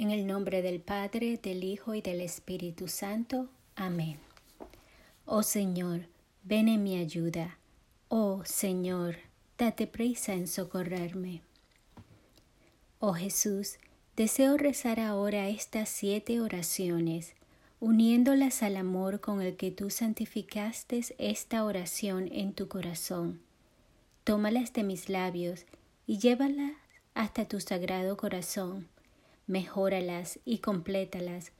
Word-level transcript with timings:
En 0.00 0.12
el 0.12 0.28
nombre 0.28 0.62
del 0.62 0.80
Padre, 0.80 1.40
del 1.42 1.64
Hijo 1.64 1.92
y 1.92 2.00
del 2.00 2.20
Espíritu 2.20 2.86
Santo. 2.86 3.48
Amén. 3.74 4.20
Oh 5.26 5.42
Señor, 5.42 6.06
ven 6.44 6.68
en 6.68 6.84
mi 6.84 6.96
ayuda. 6.96 7.58
Oh 8.06 8.44
Señor, 8.44 9.16
date 9.58 9.88
prisa 9.88 10.34
en 10.34 10.46
socorrerme. 10.46 11.42
Oh 13.00 13.14
Jesús, 13.14 13.78
deseo 14.16 14.56
rezar 14.56 15.00
ahora 15.00 15.48
estas 15.48 15.88
siete 15.88 16.40
oraciones, 16.40 17.34
uniéndolas 17.80 18.62
al 18.62 18.76
amor 18.76 19.18
con 19.18 19.42
el 19.42 19.56
que 19.56 19.72
tú 19.72 19.90
santificaste 19.90 21.04
esta 21.18 21.64
oración 21.64 22.28
en 22.30 22.52
tu 22.52 22.68
corazón. 22.68 23.40
Tómalas 24.22 24.72
de 24.72 24.84
mis 24.84 25.08
labios 25.08 25.66
y 26.06 26.18
llévalas 26.18 26.74
hasta 27.14 27.46
tu 27.46 27.58
sagrado 27.58 28.16
corazón 28.16 28.86
mejóralas 29.48 30.38
y 30.44 30.58
complétalas 30.58 31.50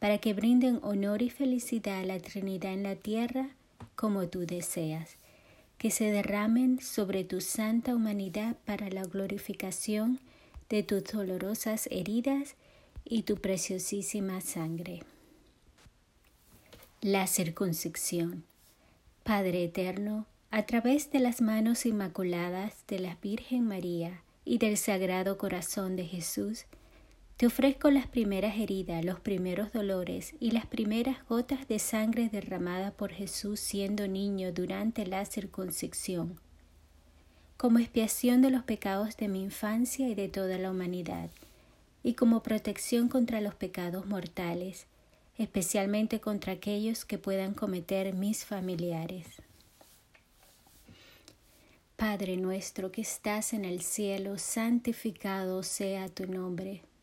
para 0.00 0.18
que 0.18 0.34
brinden 0.34 0.80
honor 0.82 1.22
y 1.22 1.30
felicidad 1.30 2.00
a 2.00 2.04
la 2.04 2.18
Trinidad 2.18 2.72
en 2.72 2.82
la 2.82 2.96
tierra 2.96 3.50
como 3.94 4.26
tú 4.28 4.40
deseas, 4.40 5.16
que 5.78 5.90
se 5.90 6.10
derramen 6.10 6.80
sobre 6.80 7.24
tu 7.24 7.40
santa 7.40 7.94
humanidad 7.94 8.56
para 8.64 8.90
la 8.90 9.04
glorificación 9.04 10.18
de 10.68 10.82
tus 10.82 11.04
dolorosas 11.04 11.88
heridas 11.90 12.56
y 13.04 13.22
tu 13.22 13.36
preciosísima 13.36 14.40
sangre. 14.40 15.02
La 17.00 17.26
circuncisión. 17.26 18.44
Padre 19.22 19.64
eterno, 19.64 20.26
a 20.50 20.64
través 20.64 21.10
de 21.10 21.18
las 21.18 21.40
manos 21.40 21.86
inmaculadas 21.86 22.84
de 22.88 22.98
la 22.98 23.16
Virgen 23.22 23.66
María 23.66 24.22
y 24.44 24.58
del 24.58 24.76
Sagrado 24.76 25.36
Corazón 25.38 25.96
de 25.96 26.04
Jesús, 26.04 26.66
te 27.36 27.46
ofrezco 27.46 27.90
las 27.90 28.06
primeras 28.06 28.56
heridas, 28.58 29.04
los 29.04 29.18
primeros 29.18 29.72
dolores 29.72 30.34
y 30.38 30.52
las 30.52 30.66
primeras 30.66 31.26
gotas 31.28 31.66
de 31.66 31.80
sangre 31.80 32.28
derramada 32.28 32.92
por 32.92 33.10
Jesús 33.10 33.58
siendo 33.58 34.06
niño 34.06 34.52
durante 34.52 35.04
la 35.04 35.24
circuncisión, 35.24 36.38
como 37.56 37.80
expiación 37.80 38.40
de 38.40 38.50
los 38.50 38.62
pecados 38.62 39.16
de 39.16 39.26
mi 39.26 39.42
infancia 39.42 40.08
y 40.08 40.14
de 40.14 40.28
toda 40.28 40.58
la 40.58 40.70
humanidad, 40.70 41.28
y 42.04 42.14
como 42.14 42.42
protección 42.42 43.08
contra 43.08 43.40
los 43.40 43.56
pecados 43.56 44.06
mortales, 44.06 44.86
especialmente 45.36 46.20
contra 46.20 46.52
aquellos 46.52 47.04
que 47.04 47.18
puedan 47.18 47.54
cometer 47.54 48.14
mis 48.14 48.44
familiares. 48.44 49.26
Padre 51.96 52.36
nuestro 52.36 52.92
que 52.92 53.00
estás 53.00 53.54
en 53.54 53.64
el 53.64 53.80
cielo, 53.80 54.38
santificado 54.38 55.64
sea 55.64 56.08
tu 56.08 56.26
nombre 56.26 56.82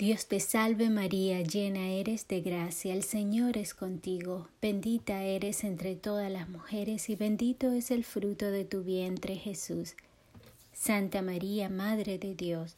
Dios 0.00 0.28
te 0.28 0.40
salve 0.40 0.88
María, 0.88 1.42
llena 1.42 1.90
eres 1.90 2.26
de 2.26 2.40
gracia, 2.40 2.94
el 2.94 3.02
Señor 3.02 3.58
es 3.58 3.74
contigo, 3.74 4.48
bendita 4.62 5.24
eres 5.24 5.62
entre 5.62 5.94
todas 5.94 6.32
las 6.32 6.48
mujeres 6.48 7.10
y 7.10 7.16
bendito 7.16 7.70
es 7.72 7.90
el 7.90 8.02
fruto 8.04 8.50
de 8.50 8.64
tu 8.64 8.82
vientre 8.82 9.36
Jesús. 9.36 9.96
Santa 10.72 11.20
María, 11.20 11.68
Madre 11.68 12.18
de 12.18 12.34
Dios, 12.34 12.76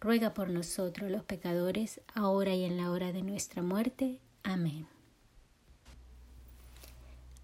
ruega 0.00 0.34
por 0.34 0.50
nosotros 0.50 1.08
los 1.08 1.22
pecadores, 1.22 2.00
ahora 2.16 2.52
y 2.56 2.64
en 2.64 2.78
la 2.78 2.90
hora 2.90 3.12
de 3.12 3.22
nuestra 3.22 3.62
muerte. 3.62 4.18
Amén. 4.42 4.88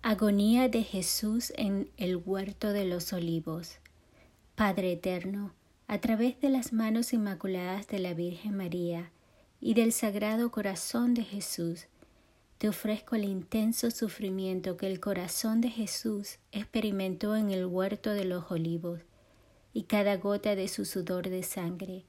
Agonía 0.03 0.69
de 0.69 0.83
Jesús 0.83 1.53
en 1.57 1.89
el 1.97 2.17
huerto 2.17 2.73
de 2.73 2.87
los 2.87 3.13
olivos. 3.13 3.77
Padre 4.57 4.95
eterno, 4.95 5.53
a 5.93 6.01
través 6.01 6.41
de 6.41 6.49
las 6.49 6.73
manos 6.73 7.13
inmaculadas 7.13 7.87
de 7.87 7.99
la 7.99 8.15
Virgen 8.15 8.57
María 8.57 9.11
y 9.61 9.75
del 9.75 9.93
Sagrado 9.93 10.51
Corazón 10.51 11.13
de 11.13 11.23
Jesús, 11.23 11.87
te 12.57 12.71
ofrezco 12.71 13.15
el 13.15 13.25
intenso 13.25 13.91
sufrimiento 13.91 14.79
que 14.79 14.87
el 14.87 15.01
corazón 15.01 15.61
de 15.61 15.69
Jesús 15.69 16.39
experimentó 16.51 17.37
en 17.37 17.51
el 17.51 17.67
huerto 17.67 18.09
de 18.15 18.25
los 18.25 18.51
olivos 18.51 19.01
y 19.75 19.83
cada 19.83 20.17
gota 20.17 20.57
de 20.57 20.67
su 20.67 20.87
sudor 20.87 21.29
de 21.29 21.43
sangre, 21.43 22.05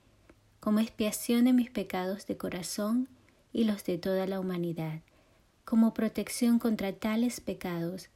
como 0.62 0.80
expiación 0.80 1.44
de 1.44 1.52
mis 1.52 1.70
pecados 1.70 2.26
de 2.26 2.38
corazón 2.38 3.10
y 3.52 3.66
los 3.66 3.84
de 3.84 3.98
toda 3.98 4.28
la 4.28 4.40
humanidad, 4.40 5.02
como 5.66 5.94
protección 5.94 6.58
contra 6.58 6.94
tales 6.94 7.42
pecados 7.42 8.08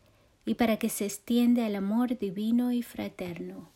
y 0.45 0.53
para 0.53 0.77
que 0.77 0.87
se 0.87 1.03
extienda 1.03 1.67
el 1.67 1.75
amor 1.75 2.17
divino 2.17 2.71
y 2.71 2.83
fraterno. 2.83 3.75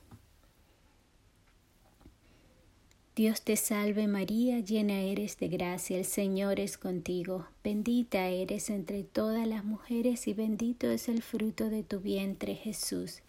Dios 3.21 3.43
te 3.43 3.55
salve 3.55 4.07
María, 4.07 4.61
llena 4.61 4.99
eres 5.01 5.37
de 5.37 5.47
gracia, 5.47 5.95
el 5.95 6.05
Señor 6.05 6.59
es 6.59 6.79
contigo, 6.79 7.45
bendita 7.63 8.29
eres 8.29 8.71
entre 8.71 9.03
todas 9.03 9.45
las 9.47 9.63
mujeres 9.63 10.27
y 10.27 10.33
bendito 10.33 10.89
es 10.89 11.07
el 11.07 11.21
fruto 11.21 11.69
de 11.69 11.83
tu 11.83 11.99
vientre 11.99 12.55
Jesús. 12.55 13.19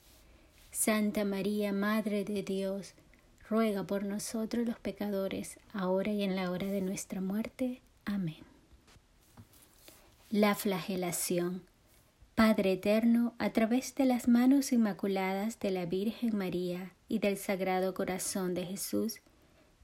Santa 0.70 1.26
María, 1.26 1.74
Madre 1.74 2.24
de 2.24 2.42
Dios, 2.42 2.94
ruega 3.50 3.84
por 3.84 4.04
nosotros 4.04 4.66
los 4.66 4.78
pecadores, 4.78 5.58
ahora 5.74 6.10
y 6.10 6.22
en 6.22 6.36
la 6.36 6.50
hora 6.50 6.68
de 6.68 6.80
nuestra 6.80 7.20
muerte. 7.20 7.82
Amén. 8.06 8.44
La 10.30 10.54
flagelación. 10.54 11.64
Padre 12.34 12.72
eterno, 12.72 13.34
a 13.36 13.50
través 13.50 13.94
de 13.94 14.06
las 14.06 14.26
manos 14.26 14.72
inmaculadas 14.72 15.60
de 15.60 15.70
la 15.70 15.84
Virgen 15.84 16.34
María 16.34 16.92
y 17.10 17.18
del 17.18 17.36
Sagrado 17.36 17.92
Corazón 17.92 18.54
de 18.54 18.64
Jesús, 18.64 19.20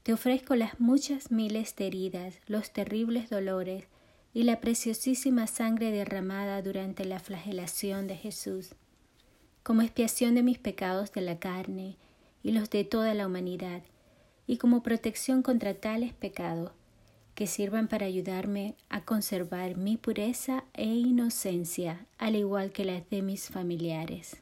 te 0.03 0.13
ofrezco 0.13 0.55
las 0.55 0.79
muchas 0.79 1.31
miles 1.31 1.75
de 1.75 1.87
heridas, 1.87 2.35
los 2.47 2.71
terribles 2.71 3.29
dolores 3.29 3.85
y 4.33 4.43
la 4.43 4.59
preciosísima 4.59 5.47
sangre 5.47 5.91
derramada 5.91 6.61
durante 6.61 7.05
la 7.05 7.19
flagelación 7.19 8.07
de 8.07 8.15
Jesús, 8.15 8.75
como 9.63 9.81
expiación 9.81 10.35
de 10.35 10.43
mis 10.43 10.57
pecados 10.57 11.11
de 11.11 11.21
la 11.21 11.39
carne 11.39 11.97
y 12.43 12.51
los 12.51 12.69
de 12.69 12.83
toda 12.83 13.13
la 13.13 13.27
humanidad, 13.27 13.81
y 14.47 14.57
como 14.57 14.81
protección 14.81 15.43
contra 15.43 15.75
tales 15.75 16.13
pecados, 16.13 16.71
que 17.35 17.47
sirvan 17.47 17.87
para 17.87 18.05
ayudarme 18.05 18.75
a 18.89 19.05
conservar 19.05 19.77
mi 19.77 19.95
pureza 19.97 20.63
e 20.73 20.85
inocencia, 20.85 22.05
al 22.17 22.35
igual 22.35 22.71
que 22.71 22.83
las 22.83 23.09
de 23.09 23.21
mis 23.21 23.49
familiares. 23.49 24.41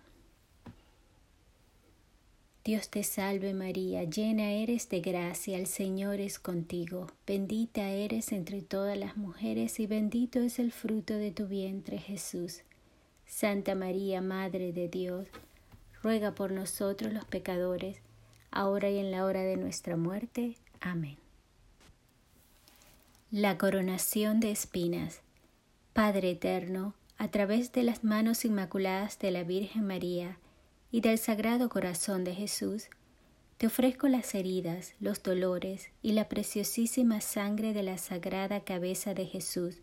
Dios 2.63 2.89
te 2.89 3.01
salve 3.01 3.55
María, 3.55 4.03
llena 4.03 4.51
eres 4.51 4.87
de 4.87 5.01
gracia, 5.01 5.57
el 5.57 5.65
Señor 5.65 6.19
es 6.19 6.37
contigo, 6.37 7.07
bendita 7.25 7.89
eres 7.89 8.31
entre 8.31 8.61
todas 8.61 8.95
las 8.95 9.17
mujeres 9.17 9.79
y 9.79 9.87
bendito 9.87 10.39
es 10.39 10.59
el 10.59 10.71
fruto 10.71 11.15
de 11.15 11.31
tu 11.31 11.47
vientre 11.47 11.97
Jesús. 11.97 12.61
Santa 13.25 13.73
María, 13.73 14.21
Madre 14.21 14.73
de 14.73 14.89
Dios, 14.89 15.25
ruega 16.03 16.35
por 16.35 16.51
nosotros 16.51 17.11
los 17.11 17.25
pecadores, 17.25 17.97
ahora 18.51 18.91
y 18.91 18.99
en 18.99 19.09
la 19.09 19.25
hora 19.25 19.41
de 19.41 19.57
nuestra 19.57 19.97
muerte. 19.97 20.55
Amén. 20.81 21.17
La 23.31 23.57
coronación 23.57 24.39
de 24.39 24.51
espinas. 24.51 25.21
Padre 25.93 26.31
eterno, 26.31 26.93
a 27.17 27.29
través 27.29 27.71
de 27.71 27.81
las 27.81 28.03
manos 28.03 28.45
inmaculadas 28.45 29.17
de 29.17 29.31
la 29.31 29.43
Virgen 29.43 29.87
María 29.87 30.37
y 30.91 31.01
del 31.01 31.17
Sagrado 31.17 31.69
Corazón 31.69 32.23
de 32.23 32.35
Jesús, 32.35 32.87
te 33.57 33.67
ofrezco 33.67 34.07
las 34.07 34.33
heridas, 34.35 34.93
los 34.99 35.23
dolores 35.23 35.89
y 36.01 36.13
la 36.13 36.27
preciosísima 36.27 37.21
sangre 37.21 37.73
de 37.73 37.83
la 37.83 37.97
sagrada 37.97 38.61
cabeza 38.61 39.13
de 39.13 39.25
Jesús, 39.25 39.77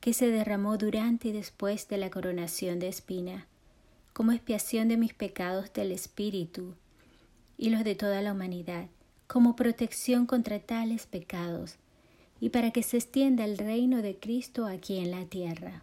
que 0.00 0.12
se 0.12 0.30
derramó 0.30 0.78
durante 0.78 1.28
y 1.28 1.32
después 1.32 1.88
de 1.88 1.98
la 1.98 2.10
coronación 2.10 2.78
de 2.78 2.88
espina, 2.88 3.46
como 4.12 4.32
expiación 4.32 4.88
de 4.88 4.96
mis 4.96 5.12
pecados 5.14 5.72
del 5.72 5.92
Espíritu 5.92 6.74
y 7.58 7.70
los 7.70 7.84
de 7.84 7.94
toda 7.94 8.22
la 8.22 8.32
humanidad, 8.32 8.86
como 9.26 9.56
protección 9.56 10.26
contra 10.26 10.58
tales 10.58 11.06
pecados, 11.06 11.76
y 12.40 12.48
para 12.50 12.70
que 12.70 12.82
se 12.82 12.96
extienda 12.96 13.44
el 13.44 13.58
reino 13.58 14.02
de 14.02 14.16
Cristo 14.16 14.66
aquí 14.66 14.98
en 14.98 15.10
la 15.10 15.24
tierra. 15.26 15.82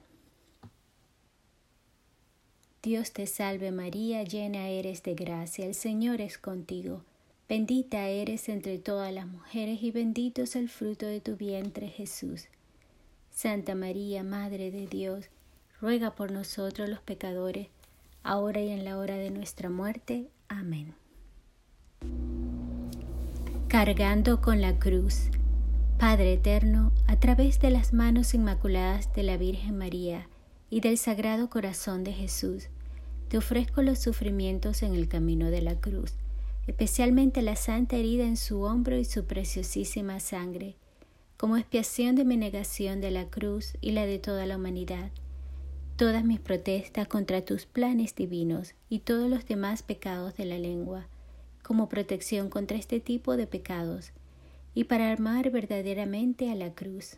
Dios 2.83 3.11
te 3.11 3.27
salve 3.27 3.71
María, 3.71 4.23
llena 4.23 4.67
eres 4.67 5.03
de 5.03 5.13
gracia, 5.13 5.67
el 5.67 5.75
Señor 5.75 6.19
es 6.19 6.39
contigo. 6.39 7.03
Bendita 7.47 8.07
eres 8.07 8.49
entre 8.49 8.79
todas 8.79 9.13
las 9.13 9.27
mujeres 9.27 9.83
y 9.83 9.91
bendito 9.91 10.41
es 10.41 10.55
el 10.55 10.67
fruto 10.67 11.05
de 11.05 11.21
tu 11.21 11.35
vientre 11.35 11.89
Jesús. 11.89 12.47
Santa 13.29 13.75
María, 13.75 14.23
Madre 14.23 14.71
de 14.71 14.87
Dios, 14.87 15.25
ruega 15.79 16.15
por 16.15 16.31
nosotros 16.31 16.89
los 16.89 17.01
pecadores, 17.01 17.67
ahora 18.23 18.61
y 18.61 18.69
en 18.69 18.83
la 18.83 18.97
hora 18.97 19.15
de 19.15 19.29
nuestra 19.29 19.69
muerte. 19.69 20.25
Amén. 20.47 20.95
Cargando 23.67 24.41
con 24.41 24.59
la 24.59 24.79
cruz. 24.79 25.29
Padre 25.99 26.33
eterno, 26.33 26.91
a 27.05 27.19
través 27.19 27.59
de 27.59 27.69
las 27.69 27.93
manos 27.93 28.33
inmaculadas 28.33 29.13
de 29.13 29.21
la 29.21 29.37
Virgen 29.37 29.77
María, 29.77 30.27
y 30.71 30.79
del 30.79 30.97
Sagrado 30.97 31.49
Corazón 31.49 32.03
de 32.03 32.13
Jesús, 32.13 32.69
te 33.27 33.37
ofrezco 33.37 33.83
los 33.83 33.99
sufrimientos 33.99 34.81
en 34.81 34.95
el 34.95 35.09
camino 35.09 35.51
de 35.51 35.61
la 35.61 35.75
cruz, 35.75 36.13
especialmente 36.65 37.41
la 37.41 37.57
santa 37.57 37.97
herida 37.97 38.23
en 38.23 38.37
su 38.37 38.61
hombro 38.61 38.97
y 38.97 39.03
su 39.03 39.25
preciosísima 39.25 40.21
sangre, 40.21 40.77
como 41.35 41.57
expiación 41.57 42.15
de 42.15 42.23
mi 42.23 42.37
negación 42.37 43.01
de 43.01 43.11
la 43.11 43.25
cruz 43.25 43.73
y 43.81 43.91
la 43.91 44.05
de 44.05 44.17
toda 44.17 44.45
la 44.45 44.55
humanidad, 44.55 45.11
todas 45.97 46.23
mis 46.23 46.39
protestas 46.39 47.07
contra 47.07 47.43
tus 47.43 47.65
planes 47.65 48.15
divinos 48.15 48.73
y 48.89 48.99
todos 48.99 49.29
los 49.29 49.45
demás 49.45 49.83
pecados 49.83 50.37
de 50.37 50.45
la 50.45 50.57
lengua, 50.57 51.07
como 51.63 51.89
protección 51.89 52.49
contra 52.49 52.77
este 52.77 53.01
tipo 53.01 53.35
de 53.35 53.45
pecados, 53.45 54.13
y 54.73 54.85
para 54.85 55.11
armar 55.11 55.51
verdaderamente 55.51 56.49
a 56.49 56.55
la 56.55 56.73
cruz. 56.73 57.17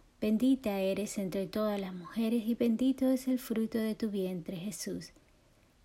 Bendita 0.21 0.79
eres 0.79 1.17
entre 1.17 1.47
todas 1.47 1.81
las 1.81 1.95
mujeres 1.95 2.43
y 2.45 2.53
bendito 2.53 3.09
es 3.09 3.27
el 3.27 3.39
fruto 3.39 3.79
de 3.79 3.95
tu 3.95 4.11
vientre 4.11 4.55
Jesús. 4.55 5.13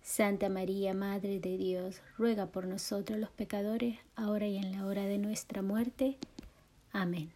Santa 0.03 0.47
María, 0.47 0.93
Madre 0.93 1.39
de 1.39 1.57
Dios, 1.57 2.01
ruega 2.19 2.45
por 2.45 2.67
nosotros 2.67 3.17
los 3.17 3.31
pecadores, 3.31 3.97
ahora 4.15 4.45
y 4.45 4.57
en 4.57 4.73
la 4.73 4.85
hora 4.85 5.05
de 5.05 5.17
nuestra 5.17 5.63
muerte. 5.63 6.17
Amén. 6.91 7.31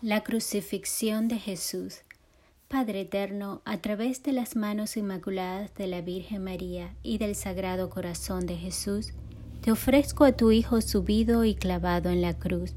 La 0.00 0.22
crucifixión 0.22 1.28
de 1.28 1.38
Jesús. 1.38 1.98
Padre 2.68 3.02
eterno, 3.02 3.60
a 3.66 3.76
través 3.82 4.22
de 4.22 4.32
las 4.32 4.56
manos 4.56 4.96
inmaculadas 4.96 5.74
de 5.74 5.88
la 5.88 6.00
Virgen 6.00 6.42
María 6.42 6.94
y 7.02 7.18
del 7.18 7.34
Sagrado 7.34 7.90
Corazón 7.90 8.46
de 8.46 8.56
Jesús, 8.56 9.12
te 9.60 9.70
ofrezco 9.70 10.24
a 10.24 10.32
tu 10.32 10.52
Hijo 10.52 10.80
subido 10.80 11.44
y 11.44 11.54
clavado 11.54 12.08
en 12.08 12.22
la 12.22 12.38
cruz 12.38 12.72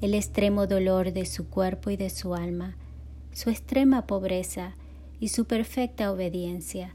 el 0.00 0.14
extremo 0.14 0.66
dolor 0.66 1.12
de 1.12 1.26
su 1.26 1.48
cuerpo 1.48 1.90
y 1.90 1.96
de 1.96 2.08
su 2.08 2.34
alma, 2.34 2.74
su 3.32 3.50
extrema 3.50 4.06
pobreza 4.06 4.74
y 5.20 5.28
su 5.28 5.44
perfecta 5.44 6.10
obediencia, 6.10 6.94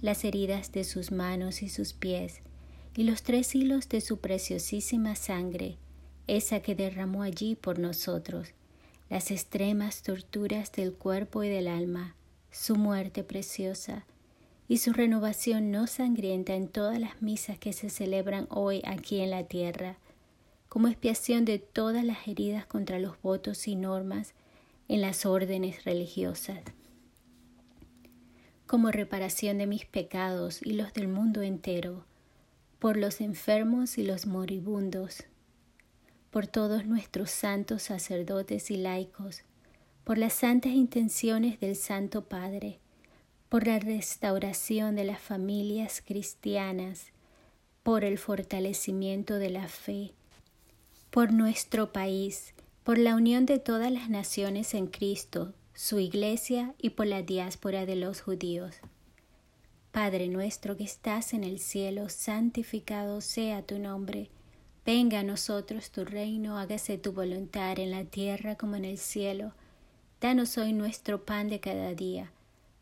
las 0.00 0.24
heridas 0.24 0.72
de 0.72 0.82
sus 0.82 1.12
manos 1.12 1.62
y 1.62 1.68
sus 1.68 1.92
pies, 1.92 2.40
y 2.96 3.04
los 3.04 3.22
tres 3.22 3.54
hilos 3.54 3.88
de 3.88 4.00
su 4.00 4.18
preciosísima 4.18 5.14
sangre, 5.14 5.76
esa 6.26 6.60
que 6.60 6.74
derramó 6.74 7.22
allí 7.22 7.54
por 7.54 7.78
nosotros, 7.78 8.48
las 9.08 9.30
extremas 9.30 10.02
torturas 10.02 10.72
del 10.72 10.92
cuerpo 10.92 11.44
y 11.44 11.48
del 11.48 11.68
alma, 11.68 12.16
su 12.50 12.74
muerte 12.74 13.22
preciosa, 13.22 14.04
y 14.66 14.78
su 14.78 14.92
renovación 14.92 15.70
no 15.70 15.86
sangrienta 15.86 16.54
en 16.54 16.66
todas 16.66 16.98
las 16.98 17.22
misas 17.22 17.58
que 17.58 17.72
se 17.72 17.88
celebran 17.88 18.48
hoy 18.50 18.82
aquí 18.84 19.20
en 19.20 19.30
la 19.30 19.44
tierra, 19.44 19.98
como 20.72 20.88
expiación 20.88 21.44
de 21.44 21.58
todas 21.58 22.02
las 22.02 22.26
heridas 22.26 22.64
contra 22.64 22.98
los 22.98 23.20
votos 23.20 23.68
y 23.68 23.76
normas 23.76 24.32
en 24.88 25.02
las 25.02 25.26
órdenes 25.26 25.84
religiosas, 25.84 26.62
como 28.66 28.90
reparación 28.90 29.58
de 29.58 29.66
mis 29.66 29.84
pecados 29.84 30.62
y 30.62 30.72
los 30.72 30.94
del 30.94 31.08
mundo 31.08 31.42
entero, 31.42 32.06
por 32.78 32.96
los 32.96 33.20
enfermos 33.20 33.98
y 33.98 34.02
los 34.02 34.24
moribundos, 34.24 35.24
por 36.30 36.46
todos 36.46 36.86
nuestros 36.86 37.30
santos 37.30 37.82
sacerdotes 37.82 38.70
y 38.70 38.78
laicos, 38.78 39.42
por 40.04 40.16
las 40.16 40.32
santas 40.32 40.72
intenciones 40.72 41.60
del 41.60 41.76
Santo 41.76 42.24
Padre, 42.24 42.78
por 43.50 43.66
la 43.66 43.78
restauración 43.78 44.96
de 44.96 45.04
las 45.04 45.20
familias 45.20 46.02
cristianas, 46.02 47.08
por 47.82 48.04
el 48.04 48.16
fortalecimiento 48.16 49.34
de 49.34 49.50
la 49.50 49.68
fe, 49.68 50.14
por 51.12 51.30
nuestro 51.30 51.92
país, 51.92 52.54
por 52.84 52.96
la 52.96 53.14
unión 53.14 53.44
de 53.44 53.58
todas 53.58 53.92
las 53.92 54.08
naciones 54.08 54.72
en 54.72 54.86
Cristo, 54.86 55.52
su 55.74 55.98
Iglesia 55.98 56.74
y 56.78 56.88
por 56.88 57.06
la 57.06 57.20
diáspora 57.20 57.84
de 57.84 57.96
los 57.96 58.22
judíos. 58.22 58.76
Padre 59.90 60.28
nuestro 60.28 60.74
que 60.78 60.84
estás 60.84 61.34
en 61.34 61.44
el 61.44 61.58
cielo, 61.58 62.08
santificado 62.08 63.20
sea 63.20 63.60
tu 63.60 63.78
nombre. 63.78 64.30
Venga 64.86 65.20
a 65.20 65.22
nosotros 65.22 65.90
tu 65.90 66.06
reino, 66.06 66.56
hágase 66.56 66.96
tu 66.96 67.12
voluntad 67.12 67.78
en 67.78 67.90
la 67.90 68.04
tierra 68.04 68.54
como 68.54 68.76
en 68.76 68.86
el 68.86 68.96
cielo. 68.96 69.52
Danos 70.18 70.56
hoy 70.56 70.72
nuestro 70.72 71.26
pan 71.26 71.50
de 71.50 71.60
cada 71.60 71.92
día. 71.92 72.32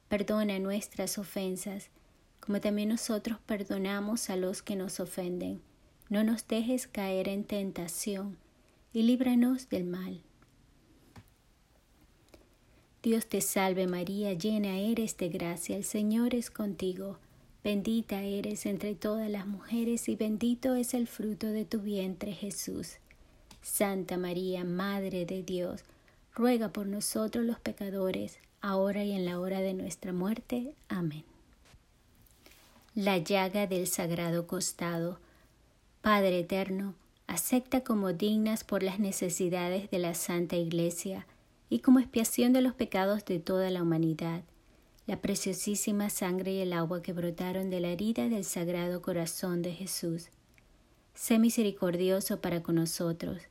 Perdona 0.09 0.61
nuestras 0.61 1.19
ofensas, 1.19 1.89
como 2.39 2.61
también 2.61 2.91
nosotros 2.91 3.41
perdonamos 3.45 4.31
a 4.31 4.37
los 4.37 4.63
que 4.63 4.77
nos 4.77 5.01
ofenden 5.01 5.63
no 6.11 6.25
nos 6.25 6.47
dejes 6.47 6.89
caer 6.89 7.29
en 7.29 7.45
tentación 7.45 8.37
y 8.93 9.05
líbranos 9.05 9.69
del 9.69 9.85
mal. 9.85 10.21
Dios 13.03 13.27
te 13.27 13.41
salve 13.41 13.87
María, 13.87 14.35
llena 14.35 14.77
eres 14.77 15.17
de 15.17 15.29
gracia, 15.29 15.77
el 15.77 15.85
Señor 15.85 16.35
es 16.35 16.51
contigo, 16.51 17.17
bendita 17.65 18.23
eres 18.23 18.67
entre 18.67 18.95
todas 18.95 19.31
las 19.31 19.47
mujeres 19.47 20.09
y 20.09 20.17
bendito 20.17 20.75
es 20.75 20.93
el 20.93 21.07
fruto 21.07 21.47
de 21.47 21.65
tu 21.65 21.81
vientre 21.81 22.33
Jesús. 22.33 22.97
Santa 23.63 24.19
María, 24.19 24.65
Madre 24.65 25.25
de 25.25 25.43
Dios, 25.43 25.85
ruega 26.35 26.73
por 26.73 26.87
nosotros 26.87 27.45
los 27.45 27.61
pecadores, 27.61 28.39
ahora 28.61 29.05
y 29.05 29.13
en 29.13 29.25
la 29.25 29.39
hora 29.39 29.61
de 29.61 29.75
nuestra 29.75 30.13
muerte. 30.13 30.75
Amén. 30.89 31.25
La 32.95 33.19
llaga 33.19 33.67
del 33.67 33.87
Sagrado 33.87 34.47
Costado 34.47 35.21
Padre 36.03 36.41
eterno, 36.41 36.95
acepta 37.27 37.85
como 37.85 38.15
dignas 38.15 38.65
por 38.65 38.83
las 38.83 38.99
necesidades 38.99 39.91
de 39.91 39.99
la 39.99 40.15
Santa 40.15 40.57
Iglesia 40.57 41.27
y 41.69 41.81
como 41.81 41.99
expiación 41.99 42.55
de 42.55 42.63
los 42.63 42.73
pecados 42.73 43.27
de 43.27 43.39
toda 43.39 43.69
la 43.71 43.83
humanidad, 43.83 44.43
la 45.07 45.21
preciosísima 45.21 46.09
sangre 46.09 46.53
y 46.55 46.61
el 46.61 46.73
agua 46.73 47.03
que 47.03 47.13
brotaron 47.13 47.69
de 47.69 47.81
la 47.81 47.89
herida 47.89 48.31
del 48.31 48.45
Sagrado 48.45 49.03
Corazón 49.03 49.61
de 49.61 49.73
Jesús. 49.73 50.31
Sé 51.13 51.39
misericordioso 51.39 52.41
para 52.41 52.63
con 52.63 52.77
nosotros. 52.77 53.43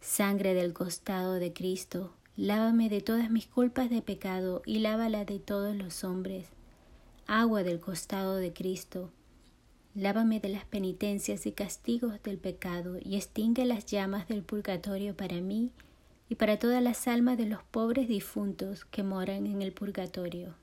Sangre 0.00 0.54
del 0.54 0.72
costado 0.72 1.34
de 1.34 1.52
Cristo, 1.52 2.12
lávame 2.36 2.90
de 2.90 3.00
todas 3.00 3.28
mis 3.28 3.48
culpas 3.48 3.90
de 3.90 4.02
pecado 4.02 4.62
y 4.66 4.78
lávala 4.78 5.24
de 5.24 5.40
todos 5.40 5.74
los 5.74 6.04
hombres. 6.04 6.46
Agua 7.26 7.64
del 7.64 7.80
costado 7.80 8.36
de 8.36 8.52
Cristo, 8.52 9.10
Lávame 9.94 10.40
de 10.40 10.48
las 10.48 10.64
penitencias 10.64 11.44
y 11.44 11.52
castigos 11.52 12.22
del 12.22 12.38
pecado 12.38 12.96
y 12.98 13.16
extingue 13.16 13.66
las 13.66 13.84
llamas 13.84 14.26
del 14.26 14.42
purgatorio 14.42 15.14
para 15.14 15.42
mí 15.42 15.70
y 16.30 16.36
para 16.36 16.58
todas 16.58 16.82
las 16.82 17.06
almas 17.06 17.36
de 17.36 17.44
los 17.44 17.62
pobres 17.62 18.08
difuntos 18.08 18.86
que 18.86 19.02
moran 19.02 19.46
en 19.46 19.60
el 19.60 19.72
purgatorio. 19.72 20.54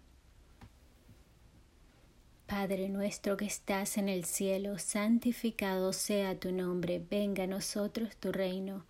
Padre 2.48 2.89
nuestro 2.89 3.38
que 3.38 3.45
estás 3.45 4.00
en 4.00 4.09
el 4.09 4.25
cielo, 4.25 4.79
santificado 4.79 5.93
sea 5.93 6.39
tu 6.39 6.51
nombre, 6.51 7.00
venga 7.12 7.43
a 7.43 7.48
nosotros 7.48 8.15
tu 8.15 8.31
reino, 8.31 8.83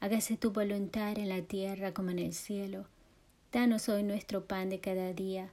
hágase 0.00 0.36
tu 0.36 0.50
voluntad 0.50 1.16
en 1.16 1.28
la 1.28 1.42
tierra 1.42 1.94
como 1.94 2.10
en 2.10 2.18
el 2.18 2.32
cielo. 2.32 2.86
Danos 3.52 3.88
hoy 3.88 4.02
nuestro 4.02 4.46
pan 4.46 4.68
de 4.68 4.80
cada 4.80 5.12
día 5.12 5.52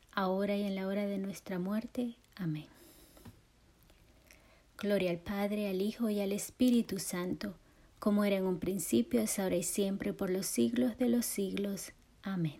ahora 0.13 0.55
y 0.55 0.63
en 0.63 0.75
la 0.75 0.87
hora 0.87 1.05
de 1.05 1.17
nuestra 1.17 1.59
muerte. 1.59 2.15
Amén. 2.35 2.65
Gloria 4.77 5.11
al 5.11 5.19
Padre, 5.19 5.69
al 5.69 5.81
Hijo 5.81 6.09
y 6.09 6.21
al 6.21 6.31
Espíritu 6.31 6.97
Santo, 6.97 7.53
como 7.99 8.23
era 8.23 8.37
en 8.37 8.45
un 8.45 8.57
principio, 8.57 9.21
es 9.21 9.37
ahora 9.37 9.55
y 9.55 9.63
siempre, 9.63 10.11
por 10.11 10.31
los 10.31 10.47
siglos 10.47 10.97
de 10.97 11.07
los 11.07 11.25
siglos. 11.25 11.91
Amén. 12.23 12.57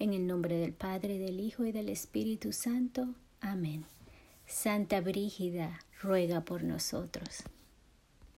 En 0.00 0.12
el 0.12 0.26
nombre 0.26 0.56
del 0.56 0.72
Padre, 0.72 1.18
del 1.18 1.38
Hijo 1.38 1.64
y 1.64 1.72
del 1.72 1.88
Espíritu 1.88 2.52
Santo. 2.52 3.14
Amén. 3.40 3.84
Santa 4.46 5.00
Brígida, 5.00 5.78
ruega 6.02 6.40
por 6.40 6.64
nosotros. 6.64 7.44